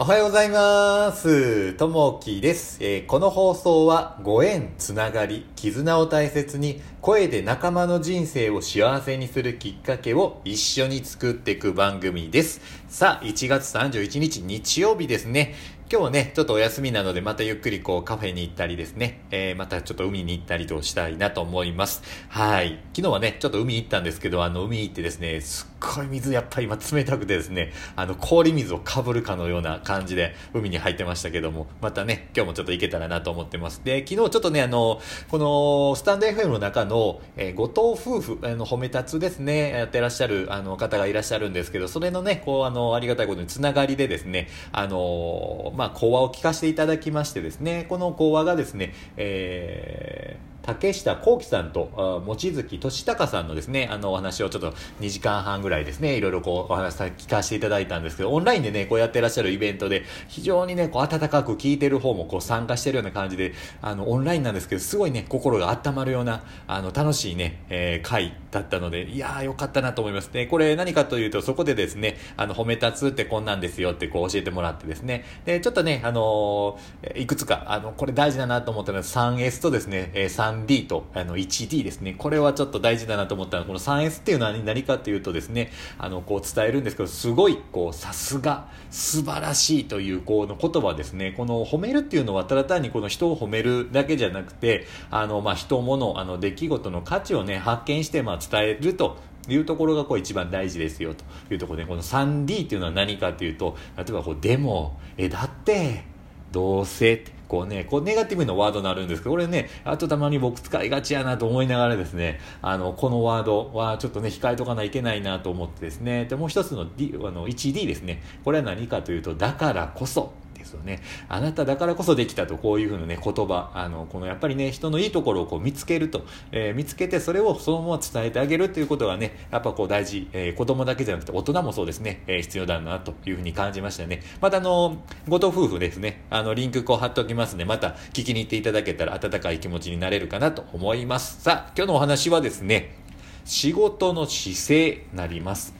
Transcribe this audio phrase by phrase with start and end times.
[0.00, 1.72] おはようございます。
[1.72, 12.60] ともきです、えーこの放送はご縁、つながり、絆を大切に声で仲間の人生を幸せにするきっかけを一緒に作っていく番組です。
[12.88, 15.56] さあ、1月31日日曜日ですね。
[15.90, 22.02] 今日はね、ちょっとお休みなので、またゆっくりこうカフェに行ったりですね、えーまたちょっと海に行ったりとしたいなと思います。
[22.28, 22.78] はい。
[22.94, 33.80] 昨日はね、ちょっと海行ったんですけど、あの海行ってですね、すっごい水やっぱり今冷たくてですね、あの氷水をかぶるかのような感じで海に入ってましたけども、またね、今日もちょっと行けたらなと思ってます。
[33.82, 35.00] で、昨日ちょっとね、あの、
[35.30, 50.37] このスタンド FM の中の、えー後藤夫婦、あの、褒め立つですね、やってらっしゃるあの方がいらっしゃるんですけど、それのね、こう、あの、ありがたいことにつながりでですね、あの、まあ、講話を聞かせていただきましてですね、この講話がですね、えー
[50.68, 70.46] 竹下幸喜さんと、あ望月俊隆さんのですね、あの、お話をちょっと2時間半ぐらいですね、いろいろこう、お話さ聞かせていただいたんですけど、オンラインでね、こうやってらっしゃるイベントで、非常にね、こう、温かく聞いてる方もこう、参加してるような感じで、あの、オンラインなんですけど、すごいね、心が温まるような、あの、楽しいね、えー会だったので、いやー、よかったなと思いますね。
[70.46, 80.28] これ何かというと、そこでですね、あの、褒め立つってこんなんですよってこう教えてもらってですね、で、ちょっとね、あのーいくつか、あの、これ大事だなと思ったのは 3S とですね、えー
[80.66, 82.14] 3D と、あの、1D ですね。
[82.16, 91.32] これはちょっと大事だなと思ったのは、この 3S っていうのは何かというとですね、あの、こう伝えるんですけど、すごい、こう、さすが、素晴らしいという、この言葉ですね。
[91.36, 106.04] この褒めるっていうのは、ただ単にこの人を褒めるだけじゃなくて、あの、まあ、人物、あの、出来事の価値をね、発見して、まあ、伝えると、いうところがこう一番大事ですよというところで、この 3D っていうのは何かというと、例えばこう、でも、え、だって、
[106.52, 118.22] どうせって、こうね、こうネガティブなワードになるんですけど、これね、あとたまに僕使いがちやなと思いながらですね、あの、このワードはちょっとね、控えとかないといけないなと思ってですね、で、もう一つの D、あの、1D ですね。
[118.44, 120.32] これは何かというと、だからこそ、
[120.68, 121.00] ですよね。
[121.28, 134.22] あなただからこそできたと、こういうふうなね、言葉、あの、このやっぱりね、人のいいところをこう見つけると、えー見つけてそれをそのまま伝えてあげるということがね、やっぱこう大事、えー子供だけじゃなくて大人もそうですね、えー必要だなというふうに感じましたね。
[134.40, 134.98] またあの、
[135.28, 141.42] 後藤夫婦ですね、あの、リンクこう貼っておきますので、また聞きに行っていただけたら温かい気持ちになれるかなと思います。
[141.42, 142.96] さあ、今日のお話はですね、
[143.44, 145.74] 仕事の姿勢なります。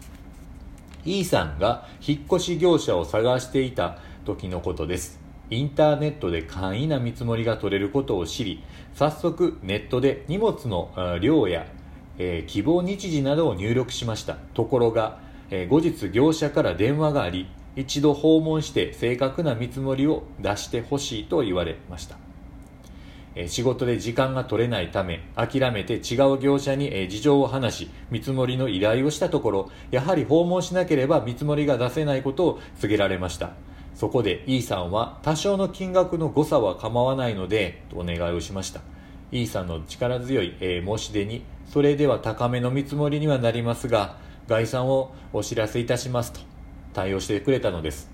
[1.04, 5.18] E さんが引っ越し業者を探していた時のことです。
[5.48, 8.62] インターネットで簡易な見積もりが取れることを知り、
[8.94, 10.90] 早速ネットで荷物の
[11.22, 11.66] 量や、
[12.18, 14.34] えー希望日時などを入力しました。
[14.52, 22.18] ところが、えー後日業者から電話があり、一度訪問して正確な見積もりを出してほしいと言われました。
[23.46, 33.52] 仕事で時間が取れないため諦めて違う業者に事情を話し見積もりの依頼をしたところやはり訪問しなければ見積もりが出せないことを告げられました
[33.98, 38.80] そこで E さんは多少の金額の誤差は構わないのでとお願いをしました。
[39.32, 44.14] E さんの力強い、え申し出にそれでは高めの見積もりにはなりますが
[44.46, 46.38] 概算をお知らせいたしますと
[46.94, 48.08] 対応してくれたのです。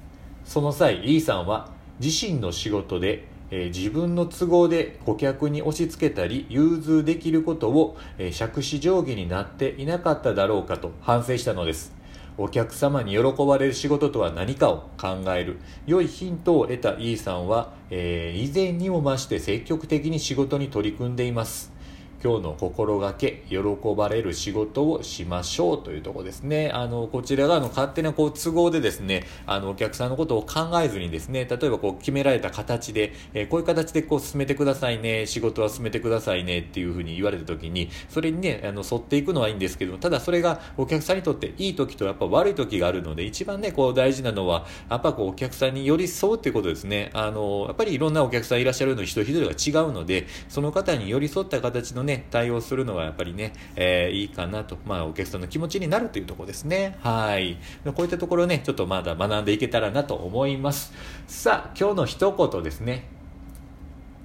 [0.46, 1.68] その際 E さんは
[2.00, 12.03] 自身の仕事で、え自分の都合で顧客に押し付けたり融通できることを、えー杓子定規になっていなかっただろうかと反省したのです。
[12.36, 15.58] お客様に喜ばれる仕事とは何かを考える。
[15.86, 21.73] 良いヒントを得た E さんは、えー以前にも増して積極的に仕事に取り組んでいます。
[22.22, 23.58] 今日の心がけ喜
[23.96, 26.70] ばれる仕事をしましょうというとこですね。
[26.74, 47.10] あのこちらがあの勝手なこう都合でですねあのお客さんのことを考えずにですね例えばこう決められた形で、えーこういう形でこう進めてくださいね仕事は進めてくださいねっていうふうに言われた時にそれにねあの沿っていくのはいいんですけどもただそれがお客さんにとっていい時とやっぱ悪い時があるので一番ねこう大事なのはやっぱこうお客さんに寄り添うっていうことですね。
[47.12, 56.98] あのやっぱりいろんなお客さんいらっしゃるの人一人が違うのでその方に寄り添った形のね対応するのがやっぱりね、えーいいかなとまあお客さんの気持ちになるというところですね。
[57.00, 57.58] はい。
[57.84, 60.92] こういったところねちょっとまだ学んでいけたらなと思います。
[61.26, 63.08] さあ今日の一言ですね。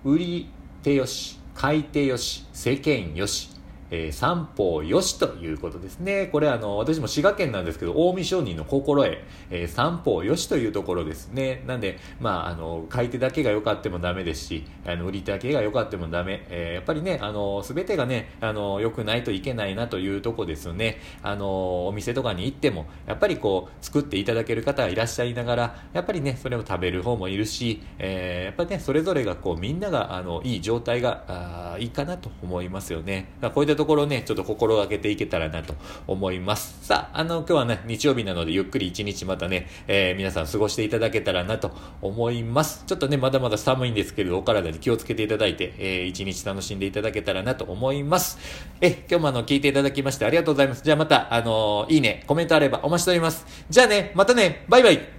[0.03, 0.49] 売り
[0.83, 3.58] 手よし買い手よし世間よし。
[3.91, 6.27] えー三方よしということですね。
[6.27, 9.17] これあの、私も滋賀県なんですけど、近江商人の心得、
[9.49, 11.63] えー三方よしというところですね。
[11.67, 16.45] なんで、まあ、あの、買い手だけが良かってもダメですし、あの、売り手だけが良かってもダメ。
[16.49, 20.97] えーやっぱりね、あの、すべてがね、あの、良くないといけないなというとこですよね。
[21.21, 33.29] あの、お店とかに行っても、やっぱりこう、作っていただける方がいらっしゃいながら、やっぱりね、それを食べる方もいるし、えーやっぱりね、それぞれがこう、みんなが、あの、いい状態が、あいいかなと思いますよね。
[33.41, 35.73] だこういったところね、ちょっと心がけていけたらなと
[36.05, 36.85] 思います。
[36.85, 41.71] さあ、あの、今日はね、日曜日なので、ゆっくり一日またね、えー、皆さん過ごしていただけたらなと
[42.01, 42.83] 思います。
[42.85, 48.37] ちょっとね、まだまだ寒いんですけれど、お体に気をつけていただいて、えー、一日楽しんでいただけたらなと思います。
[48.81, 50.83] え、今日もあの、聞いていただきましてありがとうございます。
[50.83, 53.45] じゃあまた、あのー、いいね、コメントあればお待ちしております。
[53.69, 55.18] じゃあね、またね、バイバイ